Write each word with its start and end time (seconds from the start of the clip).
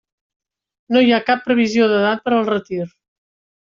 No 0.95 1.03
hi 1.09 1.13
ha 1.17 1.21
cap 1.29 1.45
previsió 1.51 1.93
d'edat 1.95 2.27
per 2.27 2.37
al 2.39 2.53
retir. 2.53 2.85